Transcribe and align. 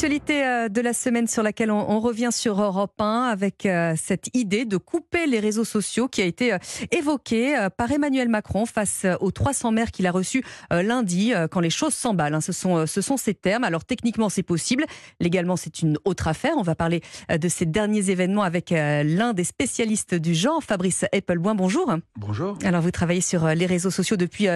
L'actualité 0.00 0.46
euh, 0.46 0.68
de 0.70 0.80
la 0.80 0.94
semaine 0.94 1.28
sur 1.28 1.42
laquelle 1.42 1.70
on, 1.70 2.00
revient 2.00 2.30
sur 2.32 2.58
Europe 2.58 2.98
1 2.98 3.24
avec 3.24 3.66
euh, 3.66 3.92
cette 4.02 4.34
idée 4.34 4.64
de 4.64 4.78
couper 4.78 5.26
les 5.26 5.40
réseaux 5.40 5.66
sociaux 5.66 6.08
qui 6.08 6.22
a 6.22 6.24
été 6.24 6.54
euh, 6.54 6.58
évoquée 6.90 7.68
par 7.76 7.92
Emmanuel 7.92 8.30
Macron 8.30 8.64
face 8.64 9.04
aux 9.20 9.30
300 9.30 9.72
maires 9.72 9.90
qu'il 9.90 10.06
a 10.06 10.10
reçus 10.10 10.42
lundi 10.70 11.34
quand 11.50 11.60
les 11.60 11.68
choses 11.68 11.92
s'emballent. 11.92 12.34
Hein. 12.34 12.40
Ce 12.40 12.52
sont, 12.52 12.86
ce 12.86 13.02
sont 13.02 13.18
ces 13.18 13.34
termes. 13.34 13.62
Alors 13.62 13.84
techniquement 13.84 14.30
c'est 14.30 14.42
possible, 14.42 14.86
légalement 15.20 15.56
c'est 15.56 15.82
une 15.82 15.98
autre 16.06 16.28
affaire. 16.28 16.54
On 16.56 16.62
va 16.62 16.74
parler 16.74 17.02
de 17.28 17.48
ces 17.48 17.66
derniers 17.66 18.08
événements 18.08 18.42
avec 18.42 18.70
l'un 18.70 19.34
des 19.34 19.44
spécialistes 19.44 20.14
du 20.14 20.34
genre, 20.34 20.64
Fabrice 20.64 21.04
Appleboin. 21.12 21.54
Bonjour. 21.54 21.94
Bonjour. 22.16 22.56
Alors 22.64 22.80
vous 22.80 22.90
travaillez 22.90 23.20
sur 23.20 23.46
les 23.48 23.66
réseaux 23.66 23.90
sociaux 23.90 24.16
depuis 24.16 24.46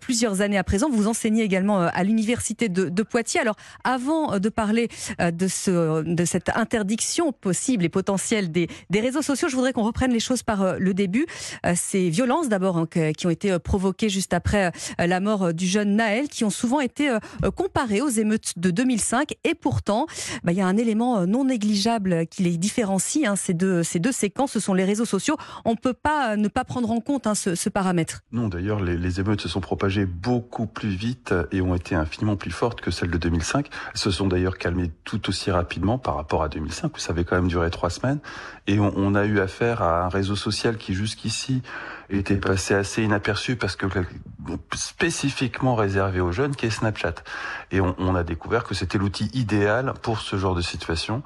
plusieurs 0.00 0.40
années 0.40 0.58
à 0.58 0.64
présent. 0.64 0.88
Vous 0.88 1.08
enseignez 1.08 1.42
également 1.42 1.80
à 1.80 2.02
l'université 2.04 2.70
de, 2.70 2.88
de 2.88 3.02
Poitiers. 3.02 3.40
Alors 3.40 3.56
avant 3.82 4.38
de 4.38 4.48
parler 4.48 4.88
de, 5.18 5.48
ce, 5.48 6.02
de 6.02 6.24
cette 6.24 6.50
interdiction 6.50 7.32
possible 7.32 7.84
et 7.84 7.88
potentielle 7.88 8.50
des, 8.50 8.68
des 8.90 9.00
réseaux 9.00 9.22
sociaux, 9.22 9.48
je 9.48 9.56
voudrais 9.56 9.72
qu'on 9.72 9.84
reprenne 9.84 10.12
les 10.12 10.20
choses 10.20 10.42
par 10.42 10.62
euh, 10.62 10.76
le 10.78 10.94
début. 10.94 11.26
Euh, 11.66 11.74
ces 11.76 12.10
violences 12.10 12.48
d'abord 12.48 12.78
hein, 12.78 12.86
qui 13.16 13.26
ont 13.26 13.30
été 13.30 13.58
provoquées 13.58 14.08
juste 14.08 14.32
après 14.32 14.72
la 14.98 15.20
mort 15.20 15.52
du 15.52 15.66
jeune 15.66 15.96
Naël, 15.96 16.28
qui 16.28 16.44
ont 16.44 16.50
souvent 16.50 16.80
été 16.80 17.16
comparées 17.56 18.00
aux 18.00 18.08
émeutes 18.08 18.54
de 18.56 18.70
2005. 18.70 19.34
Et 19.44 19.54
pourtant, 19.54 20.06
bah, 20.42 20.52
il 20.52 20.58
y 20.58 20.60
a 20.60 20.66
un 20.66 20.76
élément 20.76 21.26
non 21.26 21.44
négligeable 21.44 22.26
qui 22.26 22.42
les 22.42 22.56
différencie. 22.56 23.26
Hein, 23.26 23.36
ces, 23.36 23.54
deux, 23.54 23.82
ces 23.82 23.98
deux 23.98 24.12
séquences, 24.12 24.52
ce 24.52 24.60
sont 24.60 24.74
les 24.74 24.84
réseaux 24.84 25.04
sociaux. 25.04 25.36
On 25.64 25.72
ne 25.72 25.76
peut 25.76 25.94
pas 25.94 26.36
ne 26.36 26.48
pas 26.48 26.64
prendre 26.64 26.90
en 26.90 27.00
compte 27.00 27.26
hein, 27.26 27.34
ce, 27.34 27.54
ce, 27.54 27.68
paramètre. 27.68 28.22
Non, 28.32 28.48
d'ailleurs, 28.48 28.80
les, 28.80 28.96
les, 28.96 29.20
émeutes 29.20 29.40
se 29.40 29.48
sont 29.48 29.60
propagées 29.60 30.06
beaucoup 30.06 30.66
plus 30.66 30.90
vite 30.90 31.34
et 31.52 31.60
ont 31.60 31.74
été 31.74 31.94
infiniment 31.94 32.36
plus 32.36 32.50
fortes 32.50 32.80
que 32.80 32.90
celles 32.90 33.10
de 33.10 33.18
2005. 33.18 33.68
Elles 33.92 33.98
se 33.98 34.10
sont 34.10 34.26
d'ailleurs 34.26 34.58
calmées 34.58 34.83
tout 35.04 35.28
aussi 35.28 35.50
rapidement 35.50 35.98
par 35.98 36.16
rapport 36.16 36.42
à 36.42 36.48
2005, 36.48 36.96
où 36.96 36.98
ça 36.98 37.12
avait 37.12 37.24
quand 37.24 37.36
même 37.36 37.48
duré 37.48 37.70
trois 37.70 37.90
semaines. 37.90 38.18
Et 38.66 38.78
on, 38.80 39.14
a 39.14 39.24
eu 39.24 39.40
affaire 39.40 39.82
à 39.82 40.04
un 40.04 40.08
réseau 40.08 40.36
social 40.36 40.76
qui 40.76 40.94
jusqu'ici 40.94 41.62
était 42.10 42.36
passé 42.36 42.74
assez 42.74 43.02
inaperçu 43.02 43.56
parce 43.56 43.76
que 43.76 43.86
spécifiquement 44.74 45.74
réservé 45.74 46.20
aux 46.20 46.32
jeunes, 46.32 46.56
qui 46.56 46.66
est 46.66 46.70
Snapchat. 46.70 47.14
Et 47.70 47.80
on 47.80 48.14
a 48.14 48.22
découvert 48.22 48.64
que 48.64 48.74
c'était 48.74 48.98
l'outil 48.98 49.30
idéal 49.34 49.94
pour 50.02 50.20
ce 50.20 50.36
genre 50.36 50.54
de 50.54 50.62
situation. 50.62 51.22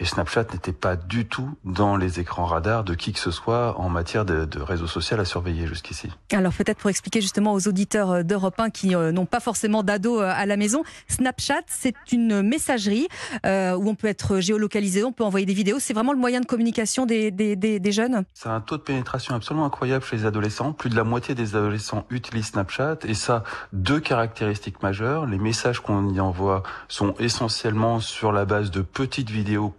Et 0.00 0.04
Snapchat 0.04 0.44
n'était 0.52 0.72
pas 0.72 0.94
du 0.94 1.26
tout 1.26 1.50
dans 1.64 1.96
les 1.96 2.20
écrans 2.20 2.44
radars 2.44 2.84
de 2.84 2.94
qui 2.94 3.12
que 3.12 3.18
ce 3.18 3.30
soit 3.30 3.78
en 3.78 3.88
matière 3.88 4.24
de, 4.24 4.44
de 4.44 4.60
réseau 4.60 4.86
social 4.86 5.18
à 5.18 5.24
surveiller 5.24 5.66
jusqu'ici. 5.66 6.08
Alors 6.32 6.52
peut-être 6.52 6.78
pour 6.78 6.90
expliquer 6.90 7.20
justement 7.20 7.52
aux 7.52 7.66
auditeurs 7.66 8.10
euh, 8.10 8.22
d'Europe 8.22 8.58
1 8.58 8.70
qui 8.70 8.94
euh, 8.94 9.10
n'ont 9.10 9.26
pas 9.26 9.40
forcément 9.40 9.82
d'ado 9.82 10.20
euh, 10.20 10.32
à 10.32 10.46
la 10.46 10.56
maison, 10.56 10.84
Snapchat 11.08 11.62
c'est 11.66 11.94
une 12.12 12.42
messagerie 12.42 13.08
euh, 13.44 13.74
où 13.74 13.88
on 13.88 13.94
peut 13.94 14.06
être 14.06 14.40
géolocalisé, 14.40 15.02
on 15.04 15.12
peut 15.12 15.24
envoyer 15.24 15.46
des 15.46 15.54
vidéos. 15.54 15.78
C'est 15.80 15.94
vraiment 15.94 16.12
le 16.12 16.18
moyen 16.18 16.40
de 16.40 16.46
communication 16.46 17.06
des, 17.06 17.30
des, 17.30 17.56
des, 17.56 17.80
des 17.80 17.92
jeunes? 17.92 18.24
C'est 18.34 18.48
un 18.48 18.60
taux 18.60 18.76
de 18.76 18.82
pénétration 18.82 19.34
absolument 19.34 19.66
incroyable 19.66 20.04
chez 20.04 20.16
les 20.16 20.26
adolescents. 20.26 20.72
Plus 20.72 20.90
de 20.90 20.96
la 20.96 21.04
moitié 21.04 21.34
des 21.34 21.56
adolescents 21.56 22.06
utilisent 22.10 22.48
Snapchat 22.48 22.98
et 23.04 23.14
ça, 23.14 23.42
deux 23.72 24.00
caractéristiques 24.00 24.82
majeures. 24.82 25.26
Les 25.26 25.38
messages 25.38 25.80
qu'on 25.80 26.08
y 26.08 26.20
envoie 26.20 26.62
sont 26.88 27.14
essentiellement 27.18 28.00
sur 28.00 28.32
la 28.32 28.44
base 28.44 28.70
de 28.70 28.82
petites 28.82 29.30
vidéos 29.30 29.70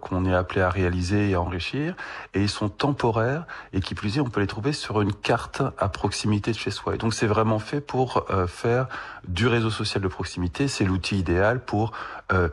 qu'on 0.00 0.26
est 0.26 0.34
appelé 0.34 0.60
à 0.60 0.68
réaliser 0.68 1.30
et 1.30 1.34
à 1.34 1.40
enrichir, 1.40 1.94
et 2.34 2.42
ils 2.42 2.48
sont 2.48 2.68
temporaires, 2.68 3.46
et 3.72 3.80
qui 3.80 3.94
plus 3.94 4.18
est, 4.18 4.20
on 4.20 4.28
peut 4.28 4.40
les 4.40 4.46
trouver 4.46 4.72
sur 4.72 5.00
une 5.00 5.12
carte 5.12 5.62
à 5.78 5.88
proximité 5.88 6.50
de 6.50 6.56
chez 6.58 6.70
soi. 6.70 6.94
Et 6.94 6.98
donc 6.98 7.14
c'est 7.14 7.26
vraiment 7.26 7.60
fait 7.60 7.80
pour 7.80 8.26
euh, 8.30 8.46
faire 8.46 8.88
du 9.28 9.46
réseau 9.46 9.70
social 9.70 10.02
de 10.02 10.08
proximité, 10.08 10.68
c'est 10.68 10.84
l'outil 10.84 11.18
idéal 11.18 11.60
pour 11.64 11.92
euh, 12.32 12.48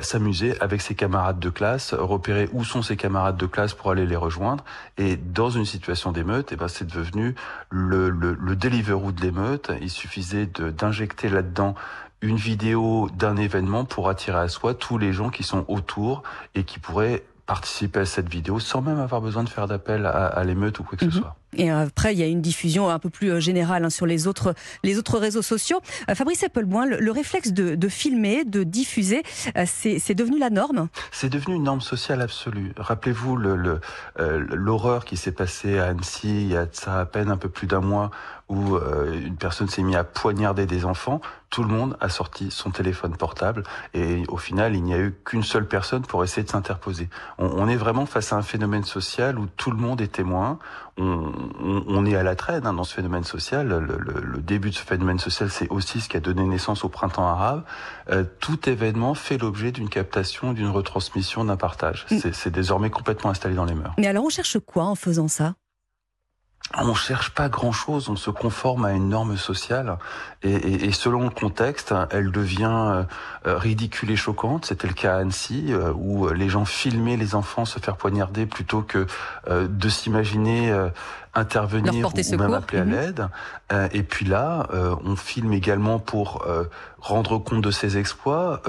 s'amuser 0.00 0.60
avec 0.60 0.80
ses 0.80 0.94
camarades 0.94 1.38
de 1.38 1.50
classe, 1.50 1.94
repérer 1.94 2.48
où 2.52 2.64
sont 2.64 2.82
ses 2.82 2.96
camarades 2.96 3.36
de 3.36 3.46
classe 3.46 3.74
pour 3.74 3.90
aller 3.90 4.06
les 4.06 4.16
rejoindre, 4.16 4.64
et 4.98 5.16
dans 5.16 5.50
une 5.50 5.64
situation 5.64 6.12
d'émeute, 6.12 6.50
et 6.50 6.54
eh 6.54 6.58
ben 6.58 6.68
c'est 6.68 6.86
devenu 6.86 7.34
le, 7.70 8.10
le, 8.10 8.34
le 8.34 8.56
Deliveroo 8.56 9.12
de 9.12 9.20
l'émeute, 9.20 9.70
il 9.80 9.90
suffisait 9.90 10.46
d'injecter 10.46 11.28
là-dedans 11.28 11.74
une 12.24 12.36
vidéo 12.36 13.10
d'un 13.16 13.36
événement 13.36 13.84
pour 13.84 14.08
attirer 14.08 14.38
à 14.38 14.48
soi 14.48 14.74
tous 14.74 14.96
les 14.96 15.12
gens 15.12 15.28
qui 15.28 15.42
sont 15.42 15.64
autour 15.68 16.22
et 16.54 16.64
qui 16.64 16.78
pourraient 16.78 17.22
participer 17.46 18.00
à 18.00 18.06
cette 18.06 18.28
vidéo 18.28 18.58
sans 18.58 18.80
même 18.80 18.98
avoir 18.98 19.20
besoin 19.20 19.44
de 19.44 19.48
faire 19.50 19.68
d'appel 19.68 20.06
à, 20.06 20.42
l'émeute 20.44 20.78
ou 20.78 20.84
quoi 20.84 20.96
que 20.96 21.04
ce 21.04 21.14
mhm. 21.14 21.22
soit. 21.22 21.36
Et 21.56 21.70
après, 21.70 22.14
il 22.14 22.18
y 22.18 22.22
a 22.22 22.26
une 22.26 22.42
diffusion 22.42 22.88
un 22.90 22.98
peu 22.98 23.10
plus 23.10 23.30
euh, 23.30 23.40
générale 23.40 23.84
hein, 23.84 23.90
sur 23.90 24.06
les 24.06 24.26
autres, 24.26 24.54
les 24.82 24.98
autres 24.98 25.18
réseaux 25.18 25.42
sociaux. 25.42 25.80
Euh, 26.08 26.14
Fabrice 26.14 26.42
Appleboin, 26.44 26.86
le, 26.86 26.98
le 26.98 27.10
réflexe 27.10 27.52
de, 27.52 27.88
filmer, 27.88 28.44
de 28.44 28.62
diffuser, 28.62 29.22
euh, 29.56 29.64
c'est 29.66 30.14
devenu 30.14 30.38
la 30.38 30.50
norme? 30.50 30.88
C'est 31.12 31.28
devenu 31.28 31.54
une 31.56 31.64
norme 31.64 31.80
sociale 31.80 32.22
absolue. 32.22 32.72
Rappelez-vous 32.76 33.36
l'horreur 33.36 35.02
euh, 35.02 35.04
qui 35.04 35.16
s'est 35.16 35.32
passée 35.32 35.78
à 35.78 35.86
Annecy 35.86 36.42
il 36.42 36.48
y 36.48 36.56
a 36.56 36.66
ça 36.72 37.00
à 37.00 37.06
peine 37.06 37.30
un 37.30 37.36
peu 37.36 37.48
plus 37.48 37.66
d'un 37.66 37.80
mois 37.80 38.10
où 38.48 38.76
euh, 38.76 39.12
une 39.12 39.36
personne 39.36 39.68
s'est 39.68 39.82
mise 39.82 39.96
à 39.96 40.04
poignarder 40.04 40.66
des 40.66 40.84
enfants. 40.84 41.20
Tout 41.50 41.62
le 41.62 41.68
monde 41.68 41.96
a 42.00 42.08
sorti 42.08 42.50
son 42.50 42.70
téléphone 42.70 43.16
portable 43.16 43.62
et 43.94 44.24
au 44.28 44.36
final, 44.36 44.74
il 44.74 44.82
n'y 44.82 44.92
a 44.92 44.98
eu 44.98 45.14
qu'une 45.24 45.42
seule 45.42 45.66
personne 45.66 46.02
pour 46.02 46.22
essayer 46.24 46.42
de 46.42 46.50
s'interposer. 46.50 47.08
On, 47.38 47.68
est 47.68 47.76
vraiment 47.76 48.06
face 48.06 48.32
à 48.32 48.36
un 48.36 48.42
phénomène 48.42 48.84
social 48.84 49.38
où 49.38 49.46
tout 49.56 49.70
le 49.70 49.76
monde 49.76 50.00
est 50.00 50.12
témoin. 50.12 50.58
On, 51.60 52.06
est 52.06 52.16
à 52.16 52.22
la 52.22 52.36
traîne 52.36 52.66
hein, 52.66 52.72
dans 52.72 52.84
ce 52.84 52.94
phénomène 52.94 53.24
social. 53.24 53.68
Le, 53.68 53.80
le, 53.80 53.98
le, 53.98 54.38
début 54.40 54.70
de 54.70 54.74
ce 54.74 54.82
phénomène 54.82 55.18
social, 55.18 55.50
c'est 55.50 55.68
aussi 55.68 56.00
ce 56.00 56.08
qui 56.08 56.16
a 56.16 56.20
donné 56.20 56.44
naissance 56.44 56.84
au 56.84 56.88
printemps 56.88 57.26
arabe. 57.26 57.64
Euh, 58.10 58.24
tout 58.40 58.68
événement 58.68 59.14
fait 59.14 59.38
l'objet 59.38 59.72
d'une 59.72 59.88
captation, 59.88 60.52
d'une 60.52 60.68
retransmission, 60.68 61.44
d'un 61.44 61.56
partage. 61.56 62.06
Mm. 62.10 62.18
C'est 62.32 62.50
désormais 62.50 62.90
complètement 62.90 63.30
installé 63.30 63.54
dans 63.54 63.64
les 63.64 63.74
mœurs. 63.74 63.94
Mais 63.98 64.06
alors 64.06 64.24
on 64.24 64.30
cherche 64.30 64.58
quoi 64.58 64.84
en 64.84 64.94
faisant 64.94 65.28
ça? 65.28 65.54
On 66.76 66.94
cherche 66.94 67.30
pas 67.30 67.48
grand-chose, 67.50 68.08
on 68.08 68.16
se 68.16 68.30
conforme 68.30 68.86
à 68.86 68.92
une 68.92 69.10
norme 69.10 69.36
sociale 69.36 69.98
et, 70.42 70.50
et, 70.50 70.84
et 70.86 70.92
selon 70.92 71.22
le 71.24 71.30
contexte, 71.30 71.94
elle 72.10 72.32
devient 72.32 73.04
euh, 73.46 73.58
ridicule 73.58 74.10
et 74.10 74.16
choquante. 74.16 74.64
C'était 74.64 74.88
le 74.88 74.94
cas 74.94 75.14
à 75.14 75.18
Annecy 75.18 75.66
euh, 75.68 75.92
où 75.92 76.28
les 76.30 76.48
gens 76.48 76.64
filmaient 76.64 77.18
les 77.18 77.34
enfants 77.34 77.66
se 77.66 77.78
faire 77.78 77.96
poignarder 77.96 78.46
plutôt 78.46 78.80
que 78.80 79.06
euh, 79.48 79.68
de 79.68 79.88
s'imaginer 79.90 80.74
intervenir 81.34 82.08
ou 82.08 82.36
même 82.36 82.54
appeler 82.54 82.80
à 82.80 82.84
mhm. 82.84 82.92
l'aide. 82.92 83.28
Euh, 83.72 83.88
et 83.92 84.02
puis 84.02 84.26
là, 84.26 84.68
euh, 84.72 84.94
on 85.04 85.16
filme 85.16 85.52
également 85.52 85.98
pour 85.98 86.44
euh, 86.46 86.64
rendre 86.98 87.38
compte 87.38 87.62
de 87.62 87.70
ses 87.70 87.98
exploits, 87.98 88.62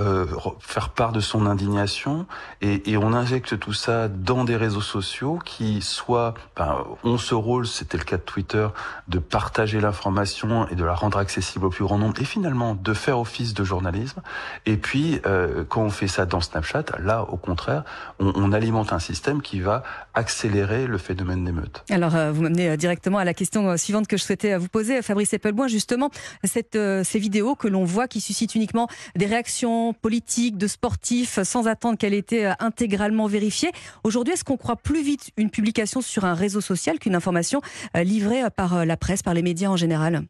faire 0.59 0.89
part 0.89 1.13
de 1.13 1.21
son 1.21 1.45
indignation, 1.45 2.25
et, 2.61 2.91
et, 2.91 2.97
on 2.97 3.13
injecte 3.13 3.57
tout 3.57 3.71
ça 3.71 4.09
dans 4.09 4.43
des 4.43 4.57
réseaux 4.57 4.81
sociaux 4.81 5.39
qui 5.43 5.81
soit 5.81 6.33
ben, 6.57 6.79
ont 7.05 7.17
ce 7.17 7.33
rôle, 7.33 7.65
c'était 7.65 7.97
le 7.97 8.03
cas 8.03 8.17
de 8.17 8.23
Twitter, 8.23 8.67
de 9.07 9.19
partager 9.19 9.79
l'information 9.79 10.67
et 10.67 10.75
de 10.75 10.83
la 10.83 10.93
rendre 10.93 11.17
accessible 11.17 11.65
au 11.65 11.69
plus 11.69 11.85
grand 11.85 11.97
nombre, 11.97 12.19
et 12.19 12.25
finalement 12.25 12.75
de 12.75 12.93
faire 12.93 13.19
office 13.19 13.53
de 13.53 13.63
journalisme. 13.63 14.21
Et 14.65 14.75
puis 14.75 15.21
quand 15.69 15.83
on 15.83 15.89
fait 15.89 16.09
ça 16.09 16.25
dans 16.25 16.41
Snapchat, 16.41 16.83
là 16.99 17.23
au 17.23 17.37
contraire, 17.37 17.85
on, 18.19 18.33
on 18.35 18.51
alimente 18.51 18.91
un 18.91 18.99
système 18.99 19.41
qui 19.41 19.61
va 19.61 19.83
accélérer 20.13 20.87
le 20.87 20.97
phénomène 20.97 21.45
d'émeute. 21.45 21.85
Alors 21.89 22.11
vous 22.33 22.41
euh, 22.59 22.75
directement 22.75 23.17
à 23.17 23.23
la 23.23 23.33
question 23.33 23.69
euh, 23.69 23.77
suivante 23.77 24.07
que 24.07 24.17
je 24.17 24.23
souhaitais 24.23 24.53
euh, 24.53 24.57
vous 24.57 24.67
poser, 24.67 25.01
Fabrice 25.01 25.33
Eppelboin. 25.33 25.67
Justement, 25.67 26.09
ces 26.43 27.19
vidéos 27.19 27.55
que 27.55 27.67
l'on 27.67 27.83
voit 27.83 28.07
qui 28.07 28.21
suscitent 28.21 28.55
uniquement 28.55 28.88
des 29.16 29.25
réactions 29.25 29.93
politiques 29.93 30.57
de 30.57 30.67
sportifs 30.67 31.41
sans 31.44 31.67
attendre 31.67 31.97
qu'elle 31.97 32.13
été 32.13 32.51
intégralement 32.59 33.27
vérifiée. 33.27 33.71
Aujourd'hui, 34.03 34.33
est-ce 34.33 34.44
qu'on 34.44 34.57
croit 34.57 34.75
plus 34.75 35.03
vite 35.03 35.31
une 35.38 35.49
publication 35.49 36.01
sur 36.01 36.25
un 36.25 36.33
réseau 36.33 36.61
social 36.61 36.99
qu'une 36.99 37.15
information 37.15 37.61
livrée 37.95 38.44
par 38.55 38.85
la 38.85 38.97
presse, 38.97 39.23
par 39.23 39.33
les 39.33 39.41
médias 39.41 39.69
en 39.69 39.77
général? 39.77 40.25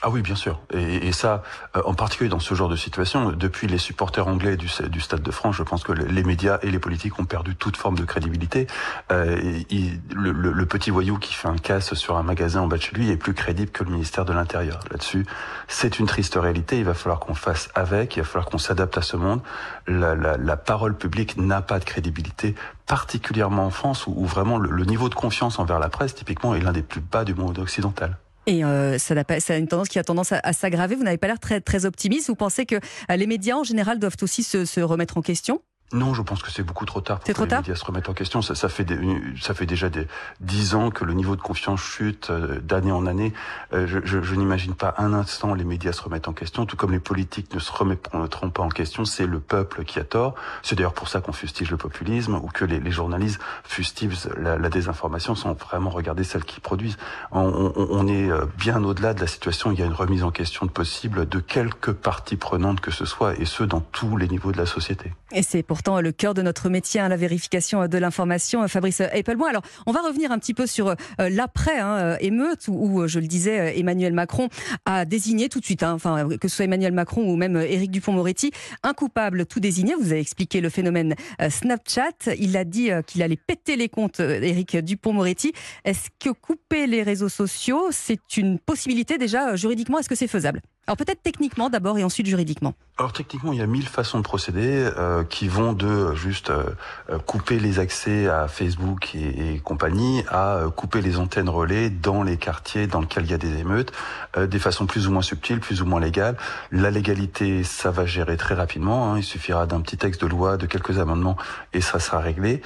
Ah 0.00 0.10
oui, 0.10 0.22
bien 0.22 0.36
sûr. 0.36 0.60
Et, 0.72 1.08
et 1.08 1.12
ça, 1.12 1.42
euh, 1.76 1.82
en 1.84 1.92
particulier 1.92 2.30
dans 2.30 2.38
ce 2.38 2.54
genre 2.54 2.68
de 2.68 2.76
situation, 2.76 3.32
depuis 3.32 3.66
les 3.66 3.78
supporters 3.78 4.28
anglais 4.28 4.56
du, 4.56 4.68
du 4.88 5.00
Stade 5.00 5.22
de 5.22 5.30
France, 5.32 5.56
je 5.56 5.64
pense 5.64 5.82
que 5.82 5.90
les 5.90 6.22
médias 6.22 6.58
et 6.62 6.70
les 6.70 6.78
politiques 6.78 7.18
ont 7.18 7.24
perdu 7.24 7.56
toute 7.56 7.76
forme 7.76 7.98
de 7.98 8.04
crédibilité. 8.04 8.68
Euh, 9.10 9.40
et, 9.70 10.00
le, 10.14 10.30
le, 10.30 10.52
le, 10.52 10.66
petit 10.66 10.90
voyou 10.90 11.18
qui 11.18 11.34
fait 11.34 11.48
un 11.48 11.56
casse 11.56 11.94
sur 11.94 12.16
un 12.16 12.22
magasin 12.22 12.60
en 12.60 12.68
bas 12.68 12.76
de 12.76 12.82
chez 12.82 12.94
lui 12.94 13.10
est 13.10 13.16
plus 13.16 13.34
crédible 13.34 13.72
que 13.72 13.82
le 13.82 13.90
ministère 13.90 14.24
de 14.24 14.32
l'Intérieur. 14.32 14.78
Là-dessus, 14.92 15.26
c'est 15.66 15.98
une 15.98 16.06
triste 16.06 16.36
réalité. 16.36 16.78
Il 16.78 16.84
va 16.84 16.94
falloir 16.94 17.18
qu'on 17.18 17.34
fasse 17.34 17.68
avec. 17.74 18.16
Il 18.16 18.20
va 18.20 18.24
falloir 18.24 18.46
qu'on 18.46 18.58
s'adapte 18.58 18.96
à 18.98 19.02
ce 19.02 19.16
monde. 19.16 19.40
La, 19.88 20.14
la, 20.14 20.36
la 20.36 20.56
parole 20.56 20.96
publique 20.96 21.36
n'a 21.38 21.60
pas 21.60 21.80
de 21.80 21.84
crédibilité 21.84 22.54
particulièrement 22.86 23.66
en 23.66 23.70
France, 23.70 24.06
où, 24.06 24.14
où 24.16 24.26
vraiment 24.26 24.58
le, 24.58 24.70
le 24.70 24.84
niveau 24.84 25.08
de 25.08 25.16
confiance 25.16 25.58
envers 25.58 25.80
la 25.80 25.88
presse, 25.88 26.14
typiquement, 26.14 26.54
est 26.54 26.60
l'un 26.60 26.72
des 26.72 26.82
plus 26.82 27.00
bas 27.00 27.24
du 27.24 27.34
monde 27.34 27.58
occidental. 27.58 28.16
Et 28.48 28.64
euh, 28.64 28.96
ça, 28.96 29.14
a, 29.14 29.56
une 29.58 29.68
tendance 29.68 29.90
qui 29.90 29.98
a 29.98 30.04
tendance 30.04 30.32
à, 30.32 30.52
s'aggraver. 30.54 30.94
Vous 30.94 31.02
n'avez 31.02 31.18
pas 31.18 31.26
l'air 31.26 31.38
très, 31.38 31.60
très 31.60 31.84
optimiste. 31.84 32.28
Vous 32.28 32.34
pensez 32.34 32.64
que 32.64 32.76
euh, 32.76 33.16
les 33.16 33.26
médias 33.26 33.56
en 33.56 33.62
général 33.62 33.98
doivent 33.98 34.16
aussi 34.22 34.42
se 34.42 34.80
remettre 34.80 35.18
en 35.18 35.22
question? 35.22 35.60
Non, 35.92 36.12
je 36.12 36.22
pense 36.22 36.42
que 36.42 36.50
c'est 36.50 36.62
beaucoup 36.62 36.84
trop 36.84 37.00
tard 37.00 37.20
pour 37.20 37.34
que 37.34 37.42
les 37.42 37.56
médias 37.56 37.74
se 37.74 37.84
remettent 37.84 38.08
en 38.08 38.14
question. 38.14 38.42
Ça, 38.42 38.54
ça 38.54 38.68
fait 38.68 38.84
des, 38.84 38.98
ça 39.40 39.54
fait 39.54 39.66
déjà 39.66 39.88
des 39.88 40.06
dix 40.40 40.74
ans 40.74 40.90
que 40.90 41.04
le 41.04 41.14
niveau 41.14 41.34
de 41.34 41.40
confiance 41.40 41.80
chute 41.80 42.28
euh, 42.30 42.60
d'année 42.60 42.92
en 42.92 43.06
année. 43.06 43.32
Euh, 43.72 43.86
je, 43.86 43.98
je, 44.04 44.20
je 44.22 44.34
n'imagine 44.34 44.74
pas 44.74 44.94
un 44.98 45.14
instant 45.14 45.54
les 45.54 45.64
médias 45.64 45.92
se 45.92 46.02
remettent 46.02 46.28
en 46.28 46.32
question, 46.32 46.66
tout 46.66 46.76
comme 46.76 46.92
les 46.92 47.00
politiques 47.00 47.54
ne 47.54 47.58
se 47.58 47.72
remettront 47.72 48.50
pas 48.50 48.62
en 48.62 48.68
question. 48.68 49.04
C'est 49.04 49.26
le 49.26 49.40
peuple 49.40 49.84
qui 49.84 49.98
a 49.98 50.04
tort. 50.04 50.34
C'est 50.62 50.76
d'ailleurs 50.76 50.92
pour 50.92 51.08
ça 51.08 51.20
qu'on 51.20 51.32
fustige 51.32 51.70
le 51.70 51.76
populisme 51.76 52.34
ou 52.34 52.48
que 52.48 52.64
les, 52.64 52.80
les 52.80 52.90
journalistes 52.90 53.40
fustigent 53.64 54.28
la, 54.36 54.58
la, 54.58 54.68
désinformation 54.68 55.34
sans 55.34 55.54
vraiment 55.54 55.90
regarder 55.90 56.24
celle 56.24 56.44
qu'ils 56.44 56.62
produisent. 56.62 56.98
On, 57.32 57.72
on, 57.74 57.88
on 57.90 58.06
est 58.06 58.30
euh, 58.30 58.44
bien 58.58 58.84
au-delà 58.84 59.14
de 59.14 59.20
la 59.20 59.26
situation. 59.26 59.72
Il 59.72 59.78
y 59.78 59.82
a 59.82 59.86
une 59.86 59.92
remise 59.94 60.22
en 60.22 60.30
question 60.30 60.66
de 60.66 60.70
possible 60.70 61.28
de 61.28 61.40
quelques 61.40 61.92
parties 61.92 62.36
prenantes 62.36 62.80
que 62.80 62.90
ce 62.90 63.04
soit, 63.04 63.38
et 63.38 63.44
ce 63.44 63.64
dans 63.64 63.80
tous 63.80 64.16
les 64.16 64.28
niveaux 64.28 64.52
de 64.52 64.58
la 64.58 64.66
société. 64.66 65.12
Et 65.32 65.42
c'est 65.42 65.62
pour 65.62 65.77
pourtant 65.78 66.00
le 66.00 66.10
cœur 66.10 66.34
de 66.34 66.42
notre 66.42 66.68
métier, 66.70 66.98
hein, 66.98 67.08
la 67.08 67.16
vérification 67.16 67.86
de 67.86 67.98
l'information. 67.98 68.66
Fabrice 68.66 69.00
Applebois. 69.00 69.48
Alors, 69.48 69.62
on 69.86 69.92
va 69.92 70.00
revenir 70.00 70.32
un 70.32 70.38
petit 70.40 70.52
peu 70.52 70.66
sur 70.66 70.88
euh, 70.88 70.94
l'après 71.30 71.78
hein, 71.78 71.94
euh, 71.98 72.16
émeute, 72.18 72.66
où, 72.66 73.02
euh, 73.02 73.06
je 73.06 73.20
le 73.20 73.28
disais, 73.28 73.78
Emmanuel 73.78 74.12
Macron 74.12 74.48
a 74.86 75.04
désigné 75.04 75.48
tout 75.48 75.60
de 75.60 75.64
suite, 75.64 75.84
hein, 75.84 75.92
enfin 75.92 76.28
que 76.40 76.48
ce 76.48 76.56
soit 76.56 76.64
Emmanuel 76.64 76.92
Macron 76.92 77.30
ou 77.30 77.36
même 77.36 77.56
Éric 77.56 77.92
Dupont-Moretti, 77.92 78.50
un 78.82 78.92
coupable 78.92 79.46
tout 79.46 79.60
désigné. 79.60 79.94
Vous 79.94 80.10
avez 80.10 80.20
expliqué 80.20 80.60
le 80.60 80.68
phénomène 80.68 81.14
Snapchat. 81.48 82.34
Il 82.40 82.56
a 82.56 82.64
dit 82.64 82.90
qu'il 83.06 83.22
allait 83.22 83.36
péter 83.36 83.76
les 83.76 83.88
comptes, 83.88 84.18
Éric 84.18 84.78
Dupont-Moretti. 84.78 85.52
Est-ce 85.84 86.08
que 86.18 86.30
couper 86.30 86.88
les 86.88 87.04
réseaux 87.04 87.28
sociaux, 87.28 87.90
c'est 87.92 88.36
une 88.36 88.58
possibilité 88.58 89.16
déjà 89.16 89.54
juridiquement 89.54 90.00
Est-ce 90.00 90.08
que 90.08 90.16
c'est 90.16 90.26
faisable? 90.26 90.60
Alors 90.88 90.96
peut-être 90.96 91.22
techniquement 91.22 91.68
d'abord 91.68 91.98
et 91.98 92.02
ensuite 92.02 92.26
juridiquement. 92.26 92.72
Alors 92.96 93.12
techniquement, 93.12 93.52
il 93.52 93.58
y 93.58 93.62
a 93.62 93.66
mille 93.66 93.86
façons 93.86 94.16
de 94.16 94.24
procéder 94.24 94.88
euh, 94.96 95.22
qui 95.22 95.46
vont 95.46 95.74
de 95.74 96.14
juste 96.14 96.48
euh, 96.48 96.64
euh, 97.10 97.18
couper 97.18 97.60
les 97.60 97.78
accès 97.78 98.26
à 98.26 98.48
Facebook 98.48 99.14
et, 99.14 99.54
et 99.54 99.58
compagnie 99.58 100.24
à 100.28 100.56
euh, 100.56 100.70
couper 100.70 101.02
les 101.02 101.18
antennes 101.18 101.50
relais 101.50 101.90
dans 101.90 102.22
les 102.22 102.38
quartiers 102.38 102.86
dans 102.86 103.02
lesquels 103.02 103.24
il 103.26 103.30
y 103.30 103.34
a 103.34 103.38
des 103.38 103.58
émeutes, 103.58 103.92
euh, 104.38 104.46
des 104.46 104.58
façons 104.58 104.86
plus 104.86 105.06
ou 105.06 105.12
moins 105.12 105.20
subtiles, 105.20 105.60
plus 105.60 105.82
ou 105.82 105.84
moins 105.84 106.00
légales. 106.00 106.38
La 106.72 106.90
légalité, 106.90 107.64
ça 107.64 107.90
va 107.90 108.06
gérer 108.06 108.38
très 108.38 108.54
rapidement. 108.54 109.12
Hein, 109.12 109.18
il 109.18 109.24
suffira 109.24 109.66
d'un 109.66 109.82
petit 109.82 109.98
texte 109.98 110.22
de 110.22 110.26
loi, 110.26 110.56
de 110.56 110.64
quelques 110.64 110.98
amendements 110.98 111.36
et 111.74 111.82
ça 111.82 112.00
sera 112.00 112.18
réglé. 112.18 112.62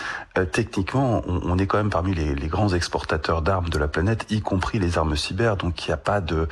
techniquement, 0.52 1.22
on, 1.26 1.40
on, 1.42 1.58
est 1.58 1.66
quand 1.66 1.78
même 1.78 1.90
parmi 1.90 2.14
les, 2.14 2.36
les 2.36 2.48
grands 2.48 2.72
exportateurs 2.72 3.42
d'armes 3.42 3.68
de 3.68 3.78
la 3.78 3.88
planète, 3.88 4.26
y 4.30 4.40
compris 4.42 4.78
les 4.78 4.96
armes 4.96 5.16
cyber. 5.16 5.56
Donc 5.56 5.84
il 5.84 5.90
n'y 5.90 5.94
a 5.94 5.98
pas 5.98 6.20
de, 6.20 6.46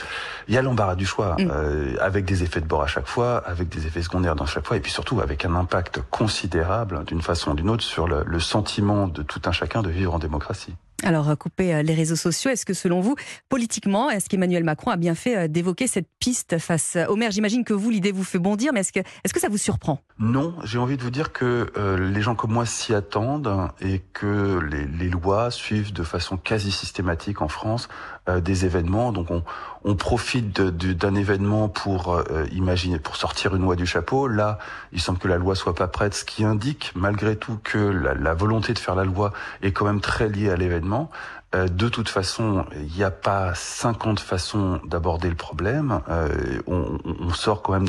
il 0.49 0.55
y 0.55 0.58
a 0.58 0.62
l'embarras 0.62 0.96
du 0.96 1.06
choix. 1.06 1.37
Mm. 1.38 1.60
Euh, 1.61 1.97
avec 2.01 2.25
des 2.25 2.43
effets 2.43 2.61
de 2.61 2.67
bord 2.67 2.83
à 2.83 2.87
chaque 2.87 3.07
fois, 3.07 3.39
avec 3.47 3.69
des 3.69 3.87
effets 3.87 4.03
secondaires 4.03 4.37
dans 4.37 4.47
chaque 4.47 4.67
fois, 4.67 4.77
et 4.77 4.81
puis 4.81 4.93
surtout 4.93 5.21
avec 5.21 5.45
un 5.45 5.55
impact 5.55 6.01
considérable 6.11 7.05
d'une 7.05 7.23
façon 7.23 7.53
ou 7.53 7.55
d'une 7.55 7.71
autre 7.71 7.85
sur 7.85 8.09
le, 8.09 8.23
le 8.25 8.41
sentiment 8.41 9.07
de 9.07 9.23
tout 9.23 9.43
un 9.45 9.53
chacun 9.53 9.83
de 9.83 9.91
vivre 9.91 10.15
en 10.15 10.19
démocratie. 10.19 10.75
Alors, 11.02 11.37
couper 11.38 11.75
euh, 11.75 11.82
les 11.82 11.94
réseaux 11.94 12.17
sociaux, 12.17 12.50
est-ce 12.50 12.67
que 12.67 12.75
selon 12.75 13.00
vous, 13.00 13.14
politiquement, 13.49 14.11
est-ce 14.11 14.29
qu'Emmanuel 14.29 14.64
Macron 14.64 14.91
a 14.91 14.97
bien 14.97 15.14
fait 15.14 15.37
euh, 15.37 15.49
d'évoquer 15.49 15.87
cette 15.87 16.08
piste 16.19 16.58
face 16.58 16.97
au 17.08 17.17
maire 17.17 17.31
J'imagine 17.31 17.64
que 17.64 17.73
vous, 17.73 17.91
l'idée 17.91 18.12
vous 18.12 18.25
fait 18.25 18.38
bondir, 18.38 18.73
mais 18.73 18.81
est-ce 18.81 18.93
que, 18.93 19.00
est-ce 19.00 19.32
que 19.32 19.41
ça 19.41 19.49
vous 19.49 19.58
surprend? 19.58 20.02
Non, 20.23 20.55
j'ai 20.64 20.76
envie 20.76 20.99
de 20.99 21.02
vous 21.02 21.11
dire 21.11 21.32
que 21.32 21.73
euh, 21.79 21.97
les 21.97 22.20
gens 22.20 22.35
comme 22.35 22.52
moi 22.52 22.67
s'y 22.67 22.93
attendent 22.93 23.70
et 23.81 24.02
que 24.12 24.61
les, 24.61 25.08
lois 25.08 25.50
suivent 25.50 25.94
de 25.94 26.02
façon 26.02 26.37
quasi 26.37 26.70
systématique 26.70 27.41
en 27.41 27.49
France 27.49 27.88
euh, 28.29 28.38
des 28.38 28.67
événements. 28.67 29.12
Donc, 29.12 29.29
on, 29.31 29.94
profite 29.94 30.61
d'un 30.61 31.14
événement 31.14 31.70
pour 31.70 32.14
euh, 32.14 32.44
imaginer, 32.53 32.99
pour 32.99 33.17
sortir 33.17 33.56
une 33.56 33.62
loi 33.62 33.76
du 33.76 33.87
chapeau. 33.87 34.29
Là, 34.29 34.58
il 34.93 35.00
semble 35.00 35.19
que 35.19 35.26
la 35.26 35.38
loi 35.38 35.55
soit 35.55 35.75
pas 35.75 35.88
prête, 35.88 36.14
ce 36.14 36.26
qui 36.26 36.44
indique 36.44 36.93
malgré 36.94 37.35
tout 37.37 37.58
que 37.64 37.79
la 37.79 38.35
volonté 38.35 38.75
de 38.75 38.79
faire 38.79 38.94
la 38.94 39.05
loi 39.05 39.32
est 39.62 39.73
quand 39.73 39.87
même 39.87 40.03
très 40.03 40.29
liée 40.29 40.50
à 40.50 40.56
l'événement 40.56 40.90
également 40.91 41.11
euh, 41.52 41.67
de 41.67 41.88
toute 41.88 42.08
façon, 42.08 42.64
il 42.76 42.97
n'y 42.97 43.02
a 43.02 43.11
pas 43.11 43.52
50 43.56 44.20
façons 44.20 44.81
d'aborder 44.85 45.29
le 45.29 45.35
problème. 45.35 46.00
Euh, 46.08 46.61
on, 46.69 46.99
sort 47.35 47.62
quand 47.62 47.73
même 47.73 47.88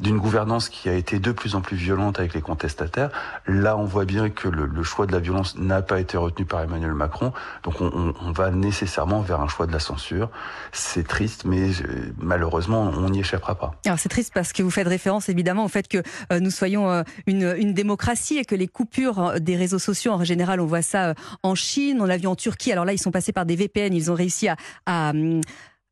d'une 0.00 0.18
gouvernance 0.18 0.68
qui 0.68 0.88
a 0.88 0.92
été 0.92 1.18
de 1.18 1.32
plus 1.32 1.54
en 1.54 1.62
plus 1.62 1.76
violente 1.76 2.18
avec 2.18 2.34
les 2.34 2.42
contestataires. 2.42 3.10
Là, 3.46 3.76
on 3.76 3.84
voit 3.84 4.04
bien 4.04 4.28
que 4.28 4.48
le, 4.48 4.82
choix 4.82 5.06
de 5.06 5.12
la 5.12 5.18
violence 5.18 5.56
n'a 5.56 5.82
pas 5.82 5.98
été 5.98 6.16
retenu 6.16 6.44
par 6.44 6.60
Emmanuel 6.60 6.92
Macron. 6.92 7.32
Donc, 7.62 7.80
on, 7.80 8.32
va 8.32 8.50
nécessairement 8.50 9.20
vers 9.20 9.40
un 9.40 9.48
choix 9.48 9.66
de 9.66 9.72
la 9.72 9.78
censure. 9.78 10.30
C'est 10.72 11.06
triste, 11.06 11.44
mais 11.44 11.70
euh, 11.70 12.12
malheureusement, 12.18 12.92
on 12.96 13.08
n'y 13.10 13.20
échappera 13.20 13.54
pas. 13.54 13.72
Alors, 13.84 13.98
c'est 13.98 14.08
triste 14.08 14.32
parce 14.34 14.52
que 14.52 14.62
vous 14.62 14.70
faites 14.70 14.88
référence 14.88 15.28
évidemment 15.28 15.64
au 15.64 15.68
fait 15.68 15.88
que 15.88 16.02
nous 16.38 16.50
soyons 16.50 17.04
une, 17.26 17.54
une, 17.56 17.72
démocratie 17.72 18.38
et 18.38 18.44
que 18.44 18.54
les 18.54 18.68
coupures 18.68 19.40
des 19.40 19.56
réseaux 19.56 19.78
sociaux, 19.78 20.12
en 20.12 20.24
général, 20.24 20.60
on 20.60 20.66
voit 20.66 20.82
ça 20.82 21.14
en 21.42 21.54
Chine, 21.54 21.98
on 22.00 22.04
l'a 22.04 22.16
vu 22.16 22.26
en 22.26 22.36
Turquie. 22.36 22.72
Alors 22.72 22.84
là, 22.84 22.91
ils 22.92 22.98
sont 22.98 23.10
passés 23.10 23.32
par 23.32 23.46
des 23.46 23.56
VPN, 23.56 23.94
ils 23.94 24.10
ont 24.10 24.14
réussi 24.14 24.48
à, 24.48 24.56
à, 24.86 25.12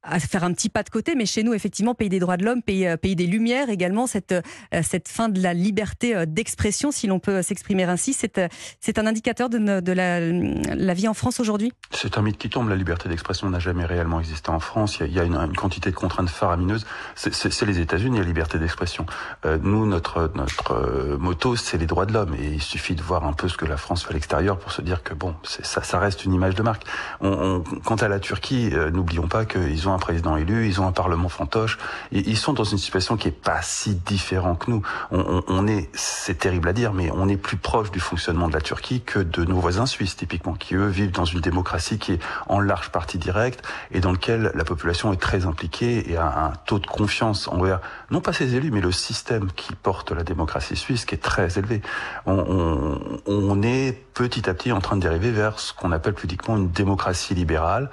à 0.03 0.19
faire 0.19 0.45
un 0.45 0.53
petit 0.53 0.69
pas 0.69 0.83
de 0.83 0.89
côté, 0.89 1.15
mais 1.15 1.27
chez 1.27 1.43
nous, 1.43 1.53
effectivement, 1.53 1.95
pays 1.95 2.09
des 2.09 2.21
droits 2.21 2.37
de 2.37 2.45
l'homme, 2.45 2.63
pays, 2.63 2.87
euh, 2.87 2.97
pays 2.97 3.17
des 3.17 3.27
lumières 3.27 3.69
également, 3.69 4.07
cette, 4.07 4.33
euh, 4.33 4.83
cette 4.83 5.09
fin 5.09 5.29
de 5.29 5.43
la 5.43 5.53
liberté 5.53 6.17
euh, 6.17 6.25
d'expression, 6.27 6.91
si 6.91 7.07
l'on 7.07 7.19
peut 7.19 7.43
s'exprimer 7.43 7.85
ainsi, 7.85 8.15
c'est, 8.15 8.41
c'est 8.81 8.99
un 8.99 9.07
indicateur 9.07 9.51
de, 9.51 9.81
de 9.81 9.93
la, 9.93 10.21
la, 10.21 10.95
vie 10.95 11.07
en 11.07 11.15
France 11.15 11.39
aujourd'hui? 11.39 11.73
C'est 11.91 12.17
un 12.17 12.23
mythe 12.23 12.39
qui 12.39 12.49
tombe, 12.49 12.69
la 12.69 12.77
liberté 12.77 13.09
d'expression 13.09 13.51
n'a 13.51 13.59
jamais 13.59 13.85
réellement 13.85 14.21
existé 14.21 14.51
en 14.51 14.61
France, 14.61 14.99
il 15.01 15.13
y 15.13 15.21
a, 15.21 15.25
une, 15.25 15.37
une, 15.37 15.57
quantité 15.57 15.91
de 15.91 15.97
contraintes 15.97 16.31
faramineuses, 16.31 16.87
c'est, 17.15 17.35
c'est, 17.35 17.53
c'est 17.53 17.67
les 17.67 17.81
États-Unis, 17.81 18.19
la 18.19 18.25
liberté 18.25 18.59
d'expression. 18.59 19.05
Euh, 19.45 19.59
nous, 19.63 19.87
notre, 19.87 20.33
notre 20.35 21.17
moto, 21.19 21.57
c'est 21.57 21.77
les 21.77 21.87
droits 21.87 22.07
de 22.07 22.15
l'homme, 22.15 22.35
et 22.35 22.55
il 22.55 22.63
suffit 22.63 22.95
de 22.95 23.03
voir 23.03 23.27
un 23.27 23.35
peu 23.35 23.49
ce 23.49 23.57
que 23.57 23.67
la 23.67 23.77
France 23.77 24.05
fait 24.05 24.11
à 24.11 24.15
l'extérieur 24.15 24.59
pour 24.59 24.73
se 24.73 24.81
dire 24.81 25.03
que 25.03 25.13
bon, 25.13 25.35
ça, 25.43 25.83
ça 25.83 25.99
reste 25.99 26.25
une 26.25 26.33
image 26.33 26.55
de 26.55 26.63
marque. 26.63 26.85
On, 27.21 27.29
on, 27.29 27.81
quant 27.81 27.97
à 27.97 28.09
la 28.09 28.19
Turquie, 28.19 28.71
euh, 28.73 28.91
n'oublions 28.91 29.29
pas 29.29 29.45
qu'ils 29.45 29.89
ont 29.89 29.90
un 29.95 29.99
président 29.99 30.37
élu, 30.37 30.67
ils 30.67 30.81
ont 30.81 30.87
un 30.87 30.93
parlement 30.93 31.29
fantoche. 31.29 31.79
Ils 32.13 32.37
sont 32.37 32.53
dans 32.53 32.65
une 32.65 32.79
situation 32.79 33.17
qui 33.17 33.29
est 33.29 33.31
pas 33.31 33.63
si 33.63 33.95
différente 33.95 34.61
que 34.61 34.71
nous. 34.71 34.83
On, 35.11 35.67
est, 35.67 35.89
c'est 35.95 36.39
terrible 36.39 36.69
à 36.69 36.73
dire, 36.73 36.93
mais 36.93 37.11
on 37.13 37.29
est 37.29 37.37
plus 37.37 37.57
proche 37.57 37.91
du 37.91 38.01
fonctionnement 38.01 38.49
de 38.49 38.53
la 38.53 38.61
Turquie 38.61 39.01
que 39.01 39.19
de 39.19 39.45
nos 39.45 39.59
voisins 39.59 39.87
suisses, 39.87 40.17
typiquement, 40.17 40.55
qui 40.55 40.75
eux 40.75 40.87
vivent 40.87 41.13
dans 41.13 41.25
une 41.25 41.41
démocratie 41.41 41.99
qui 41.99 42.13
est 42.13 42.21
en 42.49 42.61
large 42.61 42.91
partie 42.91 43.19
directe 43.19 43.63
et 43.91 44.01
dans 44.01 44.13
lequel 44.13 44.53
la 44.55 44.65
population 44.65 45.13
est 45.13 45.21
très 45.21 45.47
impliquée 45.47 46.11
et 46.11 46.17
a 46.17 46.47
un 46.47 46.53
taux 46.67 46.79
de 46.79 46.87
confiance 46.87 47.49
envers, 47.49 47.81
non 48.11 48.21
pas 48.21 48.33
ses 48.33 48.55
élus, 48.55 48.71
mais 48.71 48.81
le 48.81 48.93
système 48.93 49.51
qui 49.53 49.75
porte 49.75 50.13
la 50.13 50.23
démocratie 50.23 50.77
suisse, 50.77 51.05
qui 51.05 51.15
est 51.15 51.19
très 51.19 51.59
élevé. 51.59 51.83
On, 52.27 52.99
on 53.27 53.63
est 53.63 53.93
petit 54.15 54.49
à 54.51 54.55
petit 54.55 54.73
en 54.73 54.81
train 54.81 54.97
de 54.97 55.03
dériver 55.03 55.31
vers 55.31 55.59
ce 55.59 55.73
qu'on 55.73 55.93
appelle 55.93 56.15
pudiquement 56.15 56.57
une 56.57 56.71
démocratie 56.71 57.35
libérale. 57.35 57.91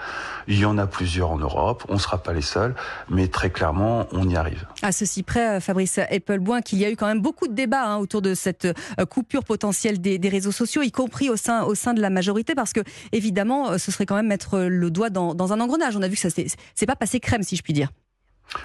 Il 0.48 0.60
y 0.60 0.66
en 0.66 0.78
a 0.78 0.88
plusieurs 0.88 1.32
en 1.32 1.38
Europe, 1.38 1.86
on 1.90 1.96
ne 1.96 2.00
sera 2.00 2.22
pas 2.22 2.34
les 2.34 2.42
seuls, 2.42 2.76
mais 3.10 3.28
très 3.28 3.50
clairement, 3.50 4.08
on 4.12 4.28
y 4.30 4.36
arrive. 4.36 4.66
À 4.82 4.92
ceci 4.92 5.24
près, 5.24 5.58
euh, 5.58 5.60
Fabrice 5.60 5.98
Appleboin, 5.98 6.62
qu'il 6.62 6.80
y 6.80 6.86
a 6.86 6.92
eu 6.92 6.96
quand 6.96 7.08
même 7.08 7.22
beaucoup 7.22 7.48
de 7.48 7.54
débats 7.54 7.86
hein, 7.86 7.98
autour 7.98 8.22
de 8.22 8.34
cette 8.34 8.66
euh, 8.66 9.06
coupure 9.06 9.44
potentielle 9.44 10.00
des, 10.00 10.30
réseaux 10.30 10.52
sociaux, 10.52 10.82
y 10.82 10.92
compris 10.92 11.30
au 11.30 11.38
sein, 11.38 11.64
au 11.64 11.76
sein 11.76 11.94
de 11.94 12.02
la 12.02 12.10
majorité, 12.10 12.56
parce 12.56 12.74
que 12.74 12.82
évidemment, 13.12 13.72
euh, 13.72 13.78
ce 13.78 13.92
serait 13.92 14.06
quand 14.06 14.16
même 14.16 14.28
mettre 14.28 14.60
le 14.60 14.92
doigt 14.92 15.10
dans, 15.10 15.34
dans 15.34 15.54
un 15.54 15.60
engrenage. 15.60 15.96
On 15.96 16.02
a 16.02 16.08
vu 16.08 16.16
que 16.16 16.30
ça 16.30 16.44
c'est 16.76 16.86
pas 16.86 16.96
passé 16.96 17.20
crème, 17.20 17.44
si 17.44 17.56
je 17.56 17.64
puis 17.64 17.74
dire. 17.74 17.90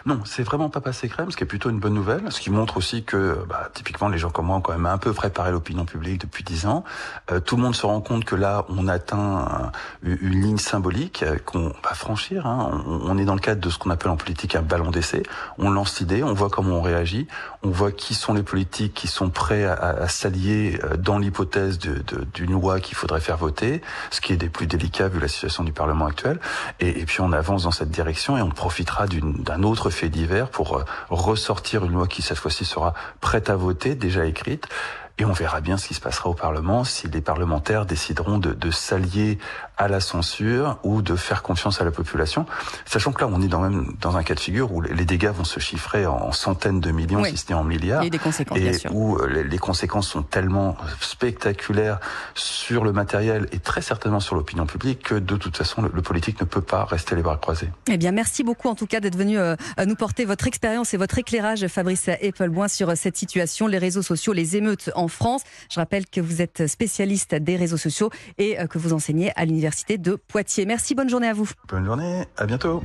Non, 0.06 0.20
c'est 0.24 0.42
vraiment 0.42 0.68
pas 0.68 0.80
passé 0.80 1.08
crème, 1.08 1.30
ce 1.30 1.36
qui 1.36 1.42
est 1.42 1.46
plutôt 1.46 1.68
une 1.68 1.80
bonne 1.80 1.94
nouvelle, 1.94 2.30
ce 2.30 2.40
qui 2.40 2.50
montre 2.50 2.76
aussi 2.76 3.02
que, 3.02 3.44
bah, 3.48 3.68
typiquement, 3.74 4.08
les 4.08 4.18
gens 4.18 4.30
comme 4.30 4.46
moi 4.46 4.56
ont 4.56 4.60
quand 4.60 4.72
même 4.72 4.86
un 4.86 4.98
peu 4.98 5.12
préparé 5.12 5.50
l'opinion 5.50 5.84
publique 5.84 6.20
depuis 6.20 6.44
dix 6.44 6.66
ans. 6.66 6.84
Euh, 7.30 7.40
tout 7.40 7.56
le 7.56 7.62
monde 7.62 7.74
se 7.74 7.84
rend 7.84 8.00
compte 8.00 8.24
que 8.24 8.36
là, 8.36 8.64
on 8.68 8.86
atteint 8.86 9.72
une, 10.02 10.40
ligne 10.42 10.58
symbolique 10.58 11.22
euh, 11.22 11.36
qu'on 11.44 11.72
va 11.82 11.94
franchir. 11.94 12.46
Hein. 12.46 12.82
On, 12.86 13.18
est 13.18 13.24
dans 13.24 13.34
le 13.34 13.40
cadre 13.40 13.60
de 13.60 13.70
ce 13.70 13.78
qu'on 13.78 13.90
appelle 13.90 14.10
en 14.10 14.16
politique 14.16 14.54
un 14.54 14.62
ballon 14.62 14.90
d'essai. 14.90 15.24
On 15.58 15.70
lance 15.70 15.98
l'idée, 15.98 16.22
on 16.22 16.32
voit 16.32 16.48
comment 16.48 16.76
on 16.76 16.82
réagit, 16.82 17.26
on 17.62 17.70
voit 17.70 17.90
qui 17.90 18.14
sont 18.14 18.34
les 18.34 18.42
politiques 18.42 18.94
qui 18.94 19.08
sont 19.08 19.30
prêts 19.30 19.64
à, 19.64 19.74
à 19.74 20.08
s'allier 20.08 20.80
euh, 20.84 20.96
dans 20.96 21.18
l'hypothèse 21.18 21.78
d'une 21.78 22.52
loi 22.52 22.78
qu'il 22.78 22.96
faudrait 22.96 23.20
faire 23.20 23.36
voter, 23.36 23.82
ce 24.10 24.20
qui 24.20 24.32
est 24.32 24.36
des 24.36 24.48
plus 24.48 24.66
délicats 24.66 25.08
vu 25.08 25.18
la 25.18 25.28
situation 25.28 25.64
du 25.64 25.72
Parlement 25.72 26.06
actuel. 26.06 26.38
Et, 26.78 27.00
et 27.00 27.04
puis 27.04 27.20
on 27.20 27.32
avance 27.32 27.64
dans 27.64 27.72
cette 27.72 27.90
direction 27.90 28.36
et 28.36 28.42
on 28.42 28.50
profitera 28.50 29.06
d'un 29.06 29.62
autre 29.62 29.71
autre 29.72 29.90
fait 29.90 30.08
divers 30.08 30.48
pour 30.48 30.76
euh, 30.76 30.84
ressortir 31.10 31.84
une 31.84 31.92
loi 31.92 32.06
qui 32.06 32.22
cette 32.22 32.38
fois-ci 32.38 32.64
sera 32.64 32.94
prête 33.20 33.50
à 33.50 33.56
voter, 33.56 33.94
déjà 33.94 34.26
écrite. 34.26 34.68
Et 35.18 35.24
on 35.24 35.32
verra 35.32 35.60
bien 35.60 35.76
ce 35.76 35.88
qui 35.88 35.94
se 35.94 36.00
passera 36.00 36.30
au 36.30 36.34
Parlement 36.34 36.84
si 36.84 37.08
les 37.08 37.20
parlementaires 37.20 37.86
décideront 37.86 38.38
de, 38.38 38.52
de 38.52 38.70
s'allier 38.70 39.38
à 39.76 39.88
la 39.88 40.00
censure 40.00 40.78
ou 40.84 41.02
de 41.02 41.16
faire 41.16 41.42
confiance 41.42 41.80
à 41.80 41.84
la 41.84 41.90
population. 41.90 42.46
Sachant 42.86 43.12
que 43.12 43.20
là, 43.20 43.30
on 43.32 43.42
est 43.42 43.48
dans, 43.48 43.60
même 43.60 43.94
dans 44.00 44.16
un 44.16 44.22
cas 44.22 44.34
de 44.34 44.40
figure 44.40 44.72
où 44.72 44.80
les 44.80 45.04
dégâts 45.04 45.30
vont 45.30 45.44
se 45.44 45.60
chiffrer 45.60 46.06
en 46.06 46.32
centaines 46.32 46.80
de 46.80 46.90
millions, 46.90 47.20
oui. 47.20 47.30
si 47.30 47.38
ce 47.38 47.48
n'est 47.48 47.54
en 47.54 47.64
milliards. 47.64 48.02
A 48.02 48.08
des 48.08 48.18
conséquences, 48.18 48.58
et 48.58 48.60
bien 48.60 48.72
sûr. 48.72 48.94
où 48.94 49.16
euh, 49.16 49.26
les, 49.28 49.44
les, 49.44 49.58
conséquences 49.58 50.08
sont 50.08 50.22
tellement 50.22 50.76
spectaculaires 51.00 51.98
sur 52.34 52.84
le 52.84 52.92
matériel 52.92 53.48
et 53.52 53.58
très 53.58 53.82
certainement 53.82 54.20
sur 54.20 54.34
l'opinion 54.34 54.66
publique 54.66 55.02
que 55.02 55.14
de 55.14 55.36
toute 55.36 55.56
façon, 55.56 55.82
le, 55.82 55.90
le, 55.92 56.02
politique 56.02 56.40
ne 56.40 56.46
peut 56.46 56.60
pas 56.60 56.84
rester 56.84 57.16
les 57.16 57.22
bras 57.22 57.36
croisés. 57.36 57.70
Eh 57.88 57.96
bien, 57.96 58.12
merci 58.12 58.44
beaucoup 58.44 58.68
en 58.68 58.74
tout 58.74 58.86
cas 58.86 59.00
d'être 59.00 59.16
venu 59.16 59.38
euh, 59.38 59.56
nous 59.84 59.96
porter 59.96 60.24
votre 60.24 60.46
expérience 60.46 60.94
et 60.94 60.96
votre 60.96 61.18
éclairage, 61.18 61.66
Fabrice 61.66 62.08
Appleboin, 62.08 62.68
sur 62.68 62.96
cette 62.96 63.16
situation, 63.16 63.66
les 63.66 63.78
réseaux 63.78 64.02
sociaux, 64.02 64.32
les 64.32 64.56
émeutes 64.56 64.90
en 64.94 65.01
en 65.02 65.08
France. 65.08 65.42
Je 65.70 65.78
rappelle 65.80 66.06
que 66.06 66.20
vous 66.20 66.42
êtes 66.42 66.66
spécialiste 66.66 67.34
des 67.34 67.56
réseaux 67.56 67.76
sociaux 67.76 68.10
et 68.38 68.56
que 68.70 68.78
vous 68.78 68.92
enseignez 68.92 69.32
à 69.36 69.44
l'université 69.44 69.98
de 69.98 70.14
Poitiers. 70.14 70.66
Merci, 70.66 70.94
bonne 70.94 71.08
journée 71.08 71.28
à 71.28 71.34
vous. 71.34 71.50
Bonne 71.68 71.84
journée, 71.84 72.24
à 72.36 72.46
bientôt. 72.46 72.82